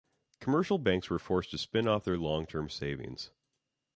[0.39, 3.29] Commercial banks were forced to spin off their long-term savings.